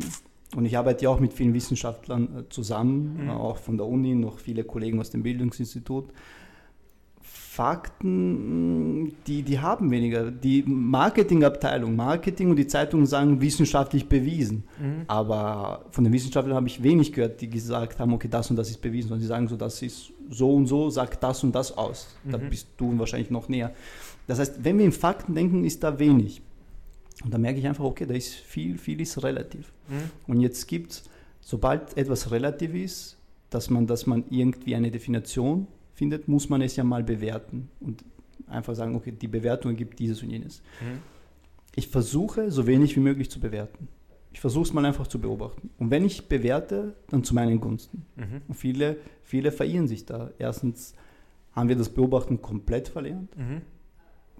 [0.56, 3.30] und ich arbeite ja auch mit vielen Wissenschaftlern äh, zusammen, mhm.
[3.30, 6.12] auch von der Uni, noch viele Kollegen aus dem Bildungsinstitut,
[7.58, 10.30] Fakten, die, die haben weniger.
[10.30, 14.62] Die Marketingabteilung, Marketing und die Zeitungen sagen wissenschaftlich bewiesen.
[14.80, 15.02] Mhm.
[15.08, 18.70] Aber von den Wissenschaftlern habe ich wenig gehört, die gesagt haben, okay, das und das
[18.70, 19.08] ist bewiesen.
[19.08, 22.16] Sondern sie sagen so, das ist so und so, sagt das und das aus.
[22.22, 22.30] Mhm.
[22.30, 23.72] Da bist du wahrscheinlich noch näher.
[24.28, 26.40] Das heißt, wenn wir in Fakten denken, ist da wenig.
[27.24, 29.72] Und da merke ich einfach, okay, da ist viel, viel ist relativ.
[29.88, 30.10] Mhm.
[30.26, 31.04] Und jetzt gibt es,
[31.40, 33.16] sobald etwas relativ ist,
[33.50, 38.04] dass man, dass man irgendwie eine Definition findet, muss man es ja mal bewerten und
[38.46, 40.62] einfach sagen, okay, die Bewertung gibt dieses und jenes.
[40.80, 40.98] Mhm.
[41.74, 43.88] Ich versuche, so wenig wie möglich zu bewerten.
[44.32, 45.70] Ich versuche es mal einfach zu beobachten.
[45.78, 48.04] Und wenn ich bewerte, dann zu meinen Gunsten.
[48.16, 48.42] Mhm.
[48.46, 50.30] Und viele, viele verirren sich da.
[50.38, 50.94] Erstens
[51.52, 53.36] haben wir das Beobachten komplett verlernt.
[53.36, 53.62] Mhm.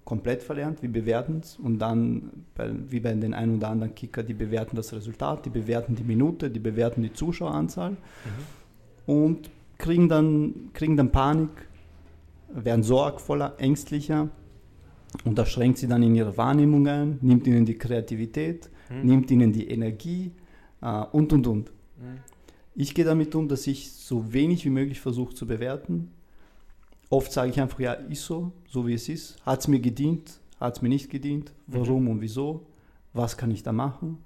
[0.08, 4.22] Komplett verlernt, wir bewerten es und dann, bei, wie bei den ein oder anderen Kicker,
[4.22, 7.96] die bewerten das Resultat, die bewerten die Minute, die bewerten die Zuschaueranzahl mhm.
[9.04, 11.50] und kriegen dann, kriegen dann Panik,
[12.48, 14.30] werden sorgvoller, ängstlicher
[15.26, 19.06] und das schränkt sie dann in ihre Wahrnehmung ein, nimmt ihnen die Kreativität, mhm.
[19.06, 20.32] nimmt ihnen die Energie
[20.80, 21.66] äh, und und und.
[21.98, 22.20] Mhm.
[22.74, 26.12] Ich gehe damit um, dass ich so wenig wie möglich versuche zu bewerten.
[27.10, 29.44] Oft sage ich einfach, ja, ist so, so wie es ist.
[29.46, 32.10] Hat es mir gedient, hat es mir nicht gedient, warum mhm.
[32.10, 32.66] und wieso,
[33.12, 34.18] was kann ich da machen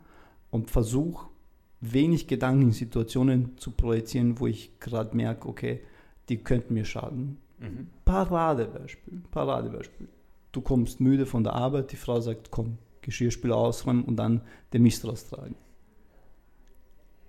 [0.51, 1.29] und versuche
[1.81, 5.81] wenig Gedanken in Situationen zu projizieren, wo ich gerade merke, okay,
[6.29, 7.39] die könnten mir schaden.
[7.59, 7.89] Mhm.
[8.05, 10.09] Paradebeispiel, Paradebeispiel.
[10.53, 14.43] du kommst müde von der Arbeit, die Frau sagt, komm, Geschirrspüler ausräumen und dann
[14.73, 15.57] den Mist raustragen.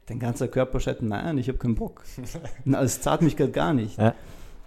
[0.05, 2.03] Dein ganzer Körper schreit, nein, ich habe keinen Bock.
[2.65, 3.97] Es zahlt mich gerade gar nicht.
[3.97, 4.13] Ja.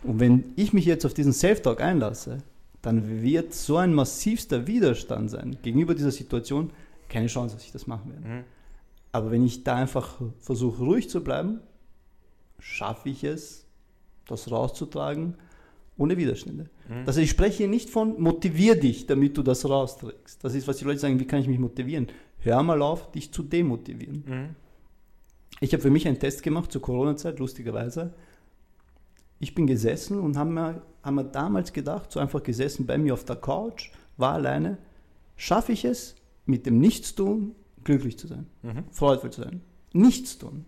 [0.07, 2.39] Und wenn ich mich jetzt auf diesen Self-Talk einlasse,
[2.83, 6.71] dann wird so ein massivster Widerstand sein gegenüber dieser Situation,
[7.09, 8.29] keine Chance, dass ich das machen werde.
[8.29, 8.45] Mhm.
[9.13, 11.61] Aber wenn ich da einfach versuche, ruhig zu bleiben,
[12.59, 13.67] schaffe ich es,
[14.27, 15.35] das rauszutragen
[15.99, 16.69] ohne Widerstände.
[16.89, 17.05] Mhm.
[17.07, 20.45] Also ich spreche hier nicht von motivier dich, damit du das rausträgst.
[20.45, 22.09] Das ist, was die Leute sagen, wie kann ich mich motivieren?
[22.41, 24.25] Hör mal auf, dich zu demotivieren.
[24.27, 24.49] Mhm.
[25.61, 28.13] Ich habe für mich einen Test gemacht zur Corona-Zeit, lustigerweise.
[29.39, 33.13] Ich bin gesessen und haben mir, haben mir damals gedacht, so einfach gesessen bei mir
[33.15, 34.79] auf der Couch, war alleine,
[35.37, 38.85] schaffe ich es, mit dem Nichtstun glücklich zu sein, mhm.
[38.91, 39.61] freudvoll zu sein.
[39.93, 40.65] Nichtstun.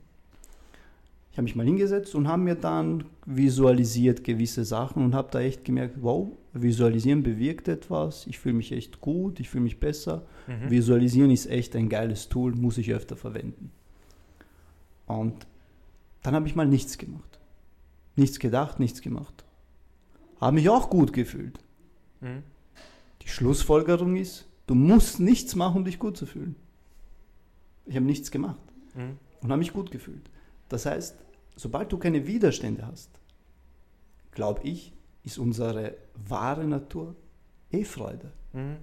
[1.30, 5.40] Ich habe mich mal hingesetzt und habe mir dann visualisiert gewisse Sachen und habe da
[5.40, 10.26] echt gemerkt, wow, visualisieren bewirkt etwas, ich fühle mich echt gut, ich fühle mich besser.
[10.48, 10.70] Mhm.
[10.70, 13.70] Visualisieren ist echt ein geiles Tool, muss ich öfter verwenden.
[15.06, 15.46] Und
[16.22, 17.27] dann habe ich mal nichts gemacht.
[18.18, 19.44] Nichts gedacht, nichts gemacht.
[20.40, 21.60] Habe mich auch gut gefühlt.
[22.20, 22.42] Mhm.
[23.22, 26.56] Die Schlussfolgerung ist, du musst nichts machen, um dich gut zu fühlen.
[27.86, 28.60] Ich habe nichts gemacht
[28.96, 29.18] mhm.
[29.40, 30.28] und habe mich gut gefühlt.
[30.68, 31.16] Das heißt,
[31.54, 33.08] sobald du keine Widerstände hast,
[34.32, 37.14] glaube ich, ist unsere wahre Natur
[37.70, 38.32] eh Freude.
[38.52, 38.78] Mhm.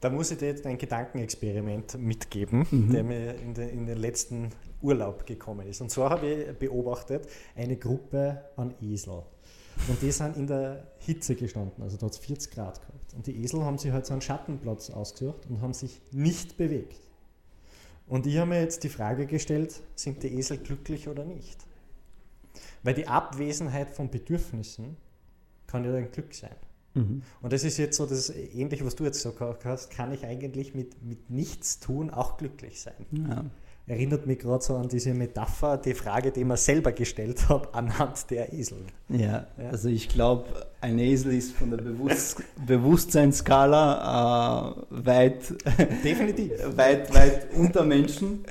[0.00, 2.92] Da muss ich dir jetzt ein Gedankenexperiment mitgeben, mhm.
[2.92, 4.48] der mir in, de, in den letzten
[4.82, 5.80] Urlaub gekommen ist.
[5.80, 9.22] Und zwar habe ich beobachtet eine Gruppe an Esel.
[9.88, 13.14] Und die sind in der Hitze gestanden, also da hat es 40 Grad gehabt.
[13.14, 17.00] Und die Esel haben sich halt so einen Schattenplatz ausgesucht und haben sich nicht bewegt.
[18.06, 21.58] Und ich habe mir jetzt die Frage gestellt, sind die Esel glücklich oder nicht?
[22.82, 24.96] Weil die Abwesenheit von Bedürfnissen
[25.66, 26.54] kann ja ein Glück sein.
[26.94, 27.22] Mhm.
[27.40, 30.74] Und das ist jetzt so das Ähnliche, was du jetzt so hast, kann ich eigentlich
[30.74, 33.06] mit, mit nichts tun auch glücklich sein.
[33.12, 33.44] Ja
[33.86, 38.30] erinnert mich gerade so an diese Metapher, die Frage, die man selber gestellt hat, anhand
[38.30, 38.78] der Esel.
[39.08, 39.70] Ja, ja.
[39.70, 40.44] also ich glaube,
[40.80, 45.54] ein Esel ist von der Bewusst Bewusstseinsskala äh, weit,
[46.04, 46.52] Definitiv.
[46.76, 48.44] weit, weit unter Menschen.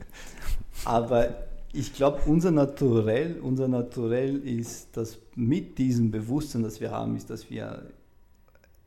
[0.83, 1.35] Aber
[1.73, 7.29] ich glaube, unser Naturell, unser Naturell ist, dass mit diesem Bewusstsein, das wir haben, ist,
[7.29, 7.83] dass wir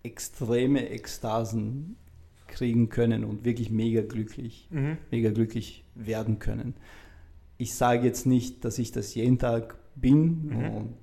[0.03, 1.97] extreme Ekstasen
[2.55, 4.97] kriegen können und wirklich mega glücklich, mhm.
[5.11, 6.75] mega glücklich werden können.
[7.59, 10.47] Ich sage jetzt nicht, dass ich das jeden Tag bin.
[10.47, 10.95] Mhm.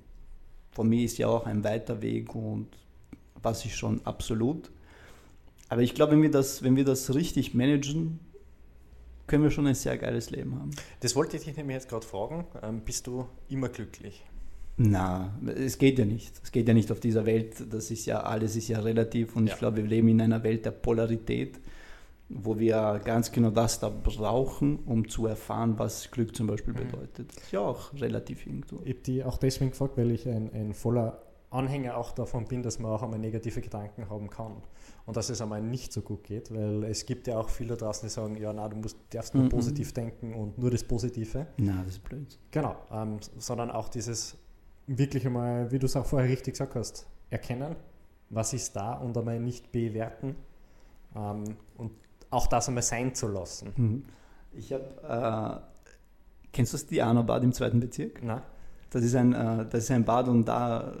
[0.70, 2.68] von mir ist ja auch ein weiter Weg und
[3.42, 4.70] was ich schon absolut.
[5.68, 8.20] Aber ich glaube, wenn wir das, wenn wir das richtig managen,
[9.26, 10.70] können wir schon ein sehr geiles Leben haben.
[11.00, 12.44] Das wollte ich dich nämlich jetzt gerade fragen.
[12.62, 14.22] Ähm, bist du immer glücklich?
[14.76, 16.40] Na, es geht ja nicht.
[16.42, 17.72] Es geht ja nicht auf dieser Welt.
[17.72, 19.52] Das ist ja, alles ist ja relativ und ja.
[19.52, 21.60] ich glaube, wir leben in einer Welt der Polarität,
[22.28, 26.78] wo wir ganz genau das da brauchen, um zu erfahren, was Glück zum Beispiel mhm.
[26.78, 27.32] bedeutet.
[27.50, 28.80] Ja auch relativ irgendwo.
[28.84, 32.62] Ich habe die auch deswegen gefragt, weil ich ein, ein voller Anhänger auch davon bin,
[32.62, 34.62] dass man auch einmal negative Gedanken haben kann
[35.04, 38.08] und dass es einmal nicht so gut geht, weil es gibt ja auch viele draußen,
[38.08, 39.48] die sagen, ja, na, du musst, darfst nur mhm.
[39.50, 41.46] positiv denken und nur das Positive.
[41.58, 42.38] Na, das ist blöd.
[42.50, 44.38] Genau, ähm, sondern auch dieses
[44.98, 47.76] wirklich einmal, wie du es auch vorher richtig gesagt hast, erkennen,
[48.30, 50.36] was ist da und einmal nicht bewerten
[51.14, 51.92] ähm, und
[52.30, 53.72] auch das einmal sein zu lassen.
[53.76, 54.02] Mhm.
[54.52, 58.22] Ich habe, äh, kennst du das Diana-Bad im zweiten Bezirk?
[58.22, 58.42] Nein.
[58.90, 60.92] Das ist ein, äh, das ist ein Bad und da,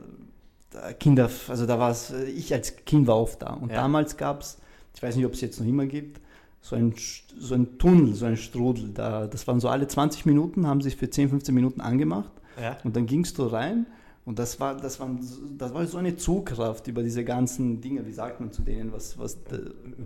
[0.70, 3.76] da Kinder, also da war es, ich als Kind war oft da und ja.
[3.76, 4.58] damals gab es,
[4.94, 6.20] ich weiß nicht, ob es jetzt noch immer gibt,
[6.60, 6.94] so ein,
[7.38, 8.90] so ein Tunnel, so ein Strudel.
[8.90, 12.78] Da, das waren so alle 20 Minuten, haben sich für 10, 15 Minuten angemacht ja.
[12.84, 13.86] Und dann gingst du rein
[14.24, 15.10] und das war, das, war,
[15.58, 19.18] das war so eine Zugkraft über diese ganzen Dinge, wie sagt man zu denen, was,
[19.18, 19.38] was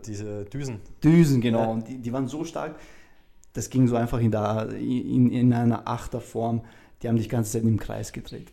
[0.06, 0.80] diese Düsen.
[1.04, 1.60] Düsen, genau.
[1.60, 1.66] Ja.
[1.66, 2.76] Und die, die waren so stark,
[3.52, 6.62] das ging so einfach in, der, in, in einer Achterform.
[7.02, 8.52] Die haben dich die ganze Zeit im Kreis gedreht.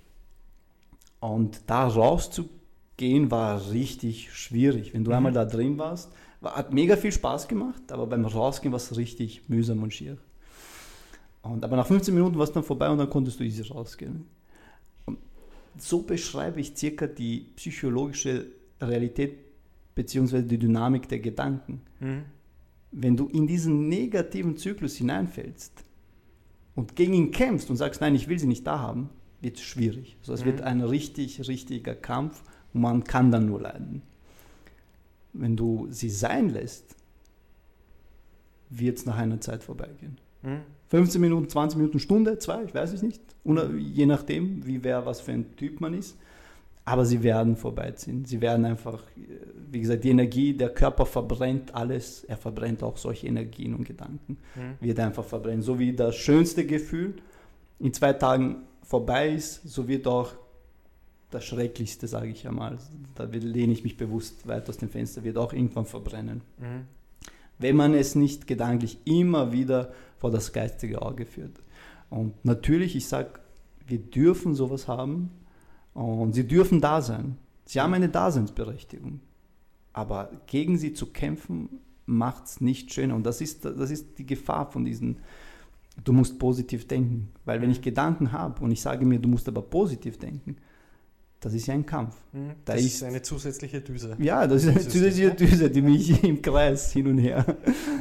[1.22, 4.94] Und da rauszugehen war richtig schwierig.
[4.94, 5.18] Wenn du mhm.
[5.18, 8.98] einmal da drin warst, war, hat mega viel Spaß gemacht, aber beim Rausgehen war es
[8.98, 10.18] richtig mühsam und schier.
[11.44, 14.26] Und, aber nach 15 Minuten war es dann vorbei und dann konntest du easy rausgehen.
[15.06, 15.20] Und
[15.78, 18.48] so beschreibe ich circa die psychologische
[18.82, 19.38] Realität
[19.94, 20.42] bzw.
[20.42, 21.82] die Dynamik der Gedanken.
[22.00, 22.24] Mhm.
[22.92, 25.84] Wenn du in diesen negativen Zyklus hineinfällst
[26.76, 29.10] und gegen ihn kämpfst und sagst, nein, ich will sie nicht da haben,
[29.42, 30.16] wird es schwierig.
[30.22, 30.46] Also es mhm.
[30.46, 32.42] wird ein richtig, richtiger Kampf
[32.74, 34.02] und man kann dann nur leiden.
[35.34, 36.96] Wenn du sie sein lässt,
[38.70, 40.18] wird es nach einer Zeit vorbeigehen.
[40.90, 43.22] 15 Minuten, 20 Minuten, Stunde, zwei, ich weiß es nicht.
[43.44, 46.18] Und je nachdem, wie wer was für ein Typ man ist.
[46.86, 48.26] Aber sie werden vorbeiziehen.
[48.26, 49.04] Sie werden einfach,
[49.72, 52.26] wie gesagt, die Energie, der Körper verbrennt alles.
[52.26, 54.38] Er verbrennt auch solche Energien und Gedanken.
[54.56, 54.86] Mhm.
[54.86, 55.62] Wird einfach verbrennen.
[55.62, 57.16] So wie das schönste Gefühl
[57.80, 60.34] in zwei Tagen vorbei ist, so wird auch
[61.32, 62.78] das Schrecklichste, sage ich einmal,
[63.16, 66.42] da lehne ich mich bewusst weit aus dem Fenster, wird auch irgendwann verbrennen.
[66.60, 66.86] Mhm.
[67.60, 71.62] Wenn man es nicht gedanklich immer wieder vor das geistige Auge führt.
[72.10, 73.32] Und natürlich, ich sage,
[73.88, 75.32] wir dürfen sowas haben
[75.94, 77.38] und sie dürfen da sein.
[77.66, 79.20] Sie haben eine Daseinsberechtigung.
[79.94, 81.70] Aber gegen sie zu kämpfen,
[82.06, 83.16] macht es nicht schöner.
[83.16, 85.18] Und das ist, das ist die Gefahr von diesen,
[86.04, 87.30] du musst positiv denken.
[87.46, 90.58] Weil wenn ich Gedanken habe und ich sage mir, du musst aber positiv denken,
[91.44, 92.16] das ist ja ein Kampf.
[92.32, 94.16] Mhm, da das ist, ist eine zusätzliche Düse.
[94.20, 97.46] Ja, das ist eine zusätzliche Düse, die mich im Kreis hin und her.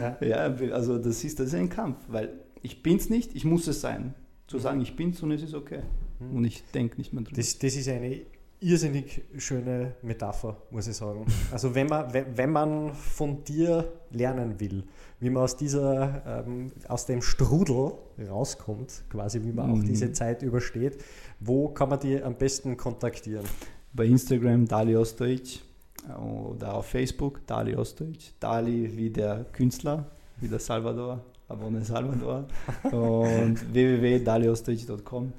[0.00, 0.36] Ja, ja
[0.72, 3.80] also das ist, das ist ein Kampf, weil ich bin es nicht, ich muss es
[3.80, 4.14] sein.
[4.46, 5.82] Zu sagen, ich bin es und es ist okay.
[6.20, 6.36] Mhm.
[6.36, 7.36] Und ich denke nicht mehr drüber.
[7.36, 8.20] Das, das ist eine
[8.62, 11.26] irrsinnig schöne Metapher, muss ich sagen.
[11.50, 14.84] Also wenn man, wenn man von dir lernen will,
[15.20, 17.92] wie man aus dieser, ähm, aus dem Strudel
[18.28, 19.74] rauskommt, quasi wie man mhm.
[19.74, 21.02] auch diese Zeit übersteht,
[21.40, 23.44] wo kann man die am besten kontaktieren?
[23.92, 25.60] Bei Instagram Dali Ostdeutsch
[26.08, 28.32] oder auf Facebook Dali Ostdeutsch.
[28.40, 30.06] Dali wie der Künstler,
[30.40, 32.46] wie der Salvador, Abone Salvador
[32.84, 35.32] und www.daliostdeutsch.com.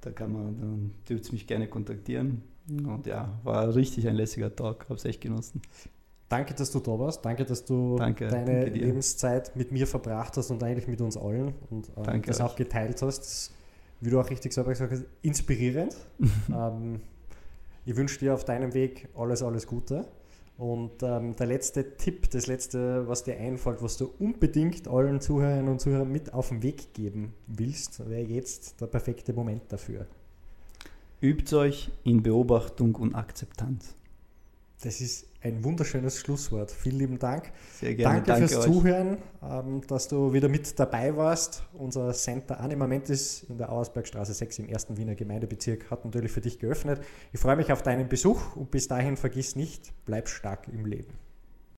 [0.00, 2.42] Da kann man, dann dürft ihr mich gerne kontaktieren.
[2.70, 5.62] Und ja, war richtig ein lässiger Tag, habe es echt genossen.
[6.28, 7.24] Danke, dass du da warst.
[7.24, 11.16] Danke, dass du danke, deine danke Lebenszeit mit mir verbracht hast und eigentlich mit uns
[11.16, 13.18] allen und äh, das auch geteilt hast.
[13.18, 13.50] Das,
[14.00, 15.96] wie du auch richtig selber gesagt hast, inspirierend.
[16.48, 17.00] ähm,
[17.84, 20.06] ich wünsche dir auf deinem Weg alles, alles Gute.
[20.56, 25.68] Und ähm, der letzte Tipp, das letzte, was dir einfällt, was du unbedingt allen Zuhörerinnen
[25.68, 30.06] und Zuhörern mit auf den Weg geben willst, wäre jetzt der perfekte Moment dafür.
[31.22, 33.94] Übt euch in Beobachtung und Akzeptanz.
[34.82, 36.70] Das ist ein wunderschönes Schlusswort.
[36.70, 37.52] Vielen lieben Dank.
[37.78, 38.16] Sehr gerne.
[38.16, 38.72] Danke, danke fürs euch.
[38.72, 41.64] Zuhören, ähm, dass du wieder mit dabei warst.
[41.74, 46.40] Unser Center Anima Mentis in der Auersbergstraße 6 im ersten Wiener Gemeindebezirk hat natürlich für
[46.40, 47.02] dich geöffnet.
[47.32, 51.12] Ich freue mich auf deinen Besuch und bis dahin vergiss nicht, bleib stark im Leben.